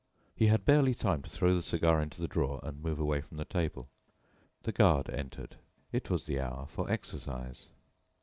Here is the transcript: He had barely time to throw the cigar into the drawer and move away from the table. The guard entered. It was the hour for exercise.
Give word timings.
He 0.35 0.47
had 0.47 0.65
barely 0.65 0.95
time 0.95 1.21
to 1.21 1.29
throw 1.29 1.55
the 1.55 1.61
cigar 1.61 2.01
into 2.01 2.19
the 2.21 2.27
drawer 2.27 2.59
and 2.63 2.81
move 2.81 2.97
away 2.97 3.21
from 3.21 3.37
the 3.37 3.45
table. 3.45 3.87
The 4.63 4.71
guard 4.71 5.11
entered. 5.11 5.57
It 5.91 6.09
was 6.09 6.25
the 6.25 6.39
hour 6.39 6.65
for 6.65 6.89
exercise. 6.89 7.67